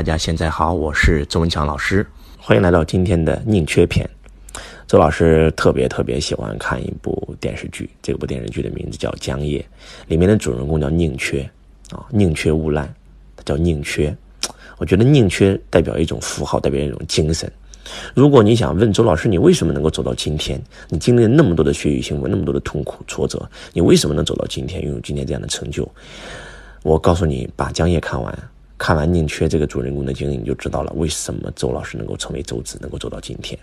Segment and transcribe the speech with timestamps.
[0.00, 2.06] 大家现在好，我是周文强老师，
[2.38, 4.08] 欢迎来到今天的宁缺篇。
[4.86, 9.60] 周老师特别特别喜欢看一部电视剧，这部电视剧的名字叫《江夜》，
[10.08, 11.42] 里面的主人公叫宁缺
[11.90, 12.88] 啊，宁缺毋滥，
[13.36, 14.16] 他叫宁缺。
[14.78, 17.52] 我觉得宁缺代表一种符号，代表一种精神。
[18.14, 20.58] 如果你想问周老师，你为什么能够走到今天？
[20.88, 25.86] 你经历了那么多的血雨腥风，那么多的痛苦挫折，你为什么能走到今天，拥有今天这样的成就？
[26.84, 28.34] 我告诉你，把《江夜》看完。
[28.80, 33.56] 看完宁缺这个主人公的经历，你就知道了为什么周老师能够成为周子，能够走到今天。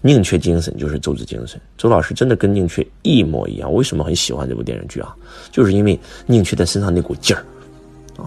[0.00, 1.60] 宁缺精神就是周子精神。
[1.76, 3.70] 周老师真的跟宁缺一模一样。
[3.70, 5.14] 为什么很喜欢这部电视剧啊？
[5.52, 7.44] 就是因为宁缺在身上那股劲儿
[8.16, 8.24] 啊，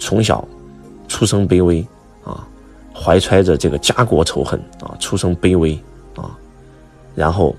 [0.00, 0.48] 从小
[1.08, 1.86] 出生卑微
[2.24, 2.48] 啊，
[2.94, 5.78] 怀揣着这个家国仇恨啊，出生卑微
[6.16, 6.34] 啊，
[7.14, 7.54] 然后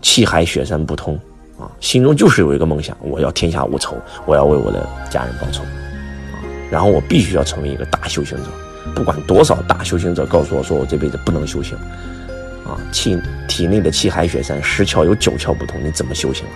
[0.00, 1.14] 气海雪山不通
[1.58, 3.94] 啊，心中就是有一个梦想，我要天下无仇，
[4.24, 5.62] 我要为我的家人报仇。
[6.70, 8.50] 然后我必须要成为一个大修行者，
[8.94, 11.76] 不管多少大修行者告诉我说我这辈子不能修行，
[12.64, 13.16] 啊，气
[13.48, 16.54] 体内的气海雪山十窍有九窍不通，你怎么修行啊？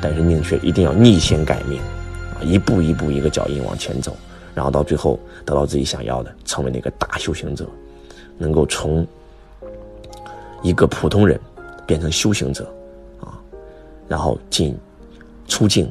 [0.00, 1.80] 但是宁缺一定要逆天改命，
[2.34, 4.16] 啊，一步一步一个脚印往前走，
[4.54, 7.66] 然后到最后得到自己想要的，成为那个大修行者，
[8.38, 9.06] 能够从
[10.62, 11.38] 一个普通人
[11.86, 12.64] 变成修行者，
[13.20, 13.36] 啊，
[14.08, 14.76] 然后进
[15.46, 15.90] 出境，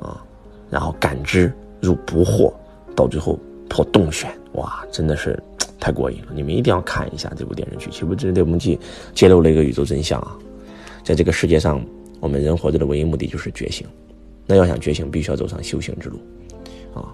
[0.00, 0.22] 啊，
[0.70, 2.52] 然后感知入不惑。
[2.96, 5.40] 到最后破洞玄，哇，真的是
[5.78, 6.28] 太过瘾了！
[6.34, 7.90] 你们一定要看一下这部电视剧。
[7.90, 8.78] 其实这部剧
[9.14, 10.36] 揭露了一个宇宙真相啊，
[11.04, 11.84] 在这个世界上，
[12.18, 13.86] 我们人活着的唯一目的就是觉醒。
[14.46, 16.18] 那要想觉醒，必须要走上修行之路
[16.94, 17.04] 啊。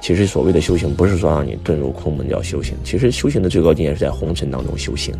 [0.00, 2.76] 其实所谓的修行，不是说让你遁入空门叫修行。
[2.84, 5.14] 其实修行的最高境界是在红尘当中修行、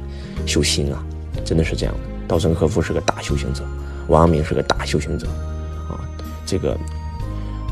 [0.46, 1.04] 修心啊，
[1.44, 2.00] 真的是这样的。
[2.28, 3.64] 稻盛和夫是个大修行者，
[4.06, 5.26] 王阳明是个大修行者
[5.88, 5.98] 啊，
[6.46, 6.78] 这个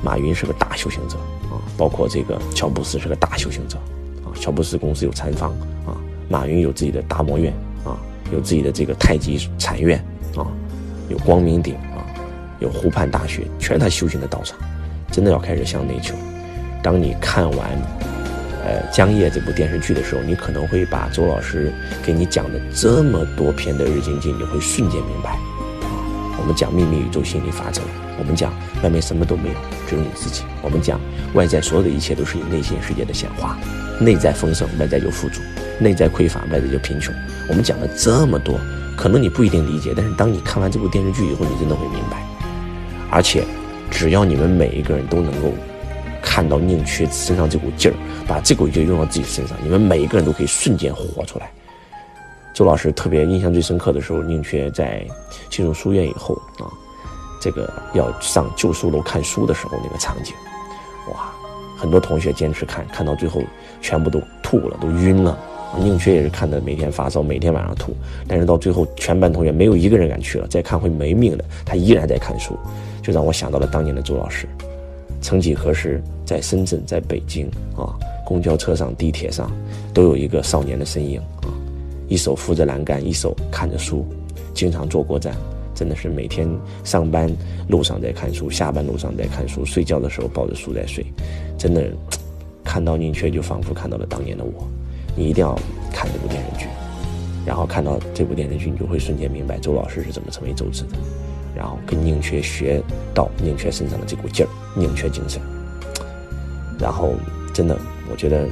[0.02, 1.16] 马云是个大修行者。
[1.50, 3.78] 啊包括这个乔布斯是个大修行者，
[4.25, 5.50] 啊，乔布斯公司有禅房，
[5.86, 5.97] 啊，
[6.28, 7.52] 马云有自己的达摩院，
[7.84, 7.97] 啊，
[8.33, 9.98] 有自己的这个太极禅院，
[10.36, 10.47] 啊，
[11.08, 12.05] 有光明顶，啊，
[12.58, 14.58] 有湖畔大学，全他修行的道场。
[15.12, 16.14] 真的要开始向内求。
[16.83, 17.70] 当你看完，
[18.64, 21.73] 呃，《江夜》这部电视剧的时候，你可能会把周老师
[22.05, 25.39] 给你讲的这么多篇的日经经，你会瞬间明白。
[26.46, 27.83] 我们讲秘密宇宙心理法则。
[28.17, 29.55] 我们讲外面什么都没有，
[29.89, 30.45] 只有你自己。
[30.62, 31.01] 我们讲
[31.34, 33.58] 外在所有的一切都是你内心世界的显化，
[34.01, 35.40] 内在丰盛，外在就富足；
[35.80, 37.12] 内在匮乏，外在就贫穷。
[37.48, 38.61] 我们讲了这么多，
[38.96, 42.24] 可能你不一定理解，但是当你看完这部电视剧以后，你真的会明白。
[43.11, 43.42] 而且，
[43.90, 45.52] 只要你们每一个人都能够
[46.23, 51.51] 看到宁缺身上这股劲儿，把这股劲儿用到自己身上，你们每一个人都可以瞬间活出来。
[52.56, 55.06] 周老师特别印象最深刻的时候，宁缺在
[55.50, 56.72] 进入书院以后啊。
[57.39, 60.34] 这个要上旧书楼看书的时候，那个场景，
[61.12, 61.30] 哇，
[61.77, 63.42] 很多同学坚持看，看到最后
[63.83, 65.39] 全部都吐了，都晕了。
[65.78, 67.95] 宁缺也是看的，每天发烧，每天晚上吐，
[68.27, 71.45] 但是到最后全班同学没有一个人敢去了，再看会没命的。
[71.62, 72.58] 他依然在看书，
[73.02, 74.48] 就让我想到了当年的周老师。
[75.20, 77.92] 曾几何时，在深圳，在北京啊，
[78.24, 79.52] 公交车上、地铁上，
[79.92, 81.52] 都有一个少年的身影啊，
[82.08, 84.06] 一手扶着栏杆，一手看着书，
[84.55, 85.34] 经常坐过站。
[85.74, 86.48] 真的是每天
[86.84, 87.30] 上班
[87.68, 91.05] 路上在看书，下班路上在看书，睡觉的时候抱着书在睡。
[91.58, 91.84] 真的，
[92.64, 94.66] 看到宁缺就仿佛看到了当年的我。
[95.14, 95.55] 你一定要
[95.92, 96.66] 看这部电视剧，
[97.45, 100.96] 然后看到这部电视剧，你就会瞬间明白周老师是怎么成为周子的，
[101.55, 105.42] 然后跟宁缺学到宁缺身上的这股劲儿，宁缺精神。
[106.78, 107.12] 然后，
[107.52, 107.78] 真的，
[108.11, 108.46] 我觉得，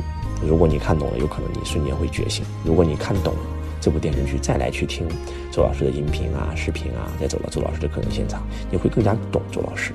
[0.46, 3.40] 如果你看懂了，有可能你瞬间会觉醒；如果你看懂了，
[3.80, 5.06] 这部电视剧再来去听
[5.52, 9.92] 周老师的音频啊、视频啊，再走到周老师的课程现场，你会更加懂周老师。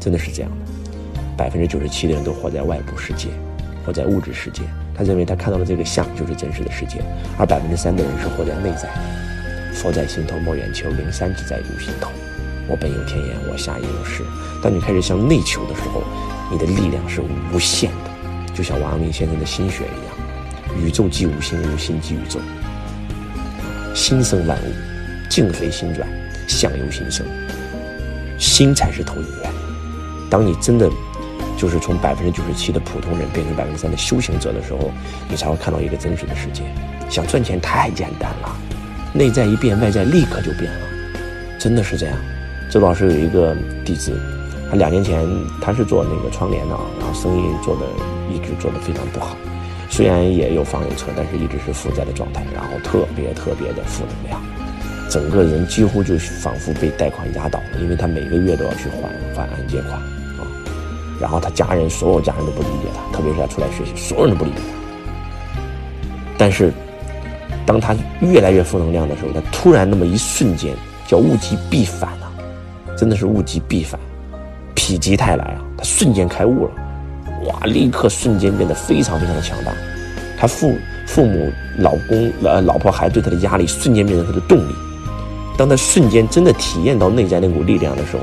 [0.00, 3.28] 真的是这样的，百分之九十七的人都活在外部世界，
[3.84, 4.62] 活在物质世界，
[4.94, 7.02] 他认为他看到的这个像就是真实的世界，
[7.38, 8.88] 而百分之三的人是活在内在。
[9.74, 12.10] 佛在心头莫远求，灵山只在入心头。
[12.68, 14.24] 我本有天眼，我下也有识。
[14.62, 16.02] 当你开始向内求的时候，
[16.50, 17.20] 你的力量是
[17.52, 18.05] 无限的，
[18.56, 22.40] 就像王阳明先生的心学一样，宇宙即无心，无心即宇宙。
[23.94, 24.72] 心生万物，
[25.28, 26.08] 境随心转，
[26.48, 27.26] 相由心生。
[28.38, 29.50] 心才是投影源。
[30.30, 30.90] 当你真的
[31.56, 34.90] 就是从百分之九十七的普通人变成百分之三的修行者的时候，
[35.28, 36.62] 你才会看到一个真实的世界。
[37.08, 38.56] 想赚钱太简单了，
[39.12, 40.86] 内在一变，外在立刻就变了，
[41.58, 42.18] 真的是这样。
[42.70, 44.18] 周老师有一个弟子，
[44.70, 45.26] 他两年前
[45.60, 47.82] 他是做那个窗帘的啊，然后生意做的
[48.32, 49.36] 一直做的非常不好。
[49.88, 54.40] 虽然也有房有车，但是一直是负债的状态，然后特别特别的负能量，
[55.08, 60.02] 整个人几乎就仿佛被贷款压倒了，因为他每个月都要去还还按揭款啊。
[61.20, 65.62] 然后他家人所有家人都不理解他，特别是他出来学习，所有人都不理解他。
[66.36, 66.70] 但是，
[67.64, 70.74] 当他越来越负能量的时候，他突然那么一瞬间，
[71.06, 72.30] 叫物极必反啊！
[72.98, 73.98] 真的是物极必反，
[74.94, 75.62] 否极泰来啊！
[75.76, 76.70] 他瞬间开悟了，
[77.46, 77.66] 哇！
[77.66, 79.72] 立刻瞬间变得非常非常的强大。
[80.38, 84.74] 他父父母、老公、呃老婆孩子对他的压力，瞬间变成他的动力。
[85.56, 88.22] 当他瞬间真的体验到内在那股力量的时候，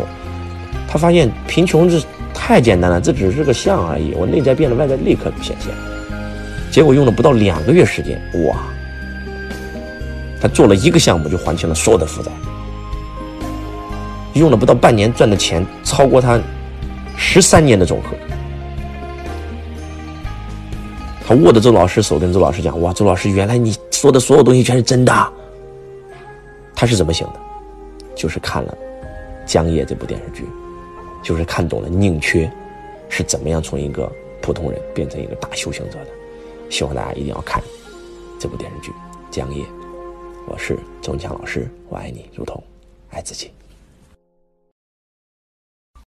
[0.87, 4.13] 他发现贫穷是太简单了，这只是个相而已。
[4.13, 5.73] 我内在变了，外在立刻显现。
[6.71, 8.57] 结果用了不到两个月时间，哇！
[10.39, 12.31] 他做了一个项目就还清了所有的负债，
[14.33, 16.39] 用了不到半年赚的钱超过他
[17.17, 18.09] 十三年的总和。
[21.25, 25.33] 他握着周老师手，跟周老师讲：“哇，周老师，原来你说的所有东西全是真的。”
[26.75, 27.39] 他是怎么想的？
[28.15, 28.77] 就是看了
[29.51, 30.45] 《江夜》这部电视剧，
[31.23, 32.51] 就是看懂了宁缺
[33.09, 36.07] 是怎么样从一个普通人变成一个大修行者的。
[36.69, 37.63] 希望大家一定要看
[38.37, 38.91] 这部电视剧
[39.31, 39.63] 《江夜》。
[40.45, 42.61] 我是周文强老师，我爱你如同
[43.11, 43.49] 爱自己。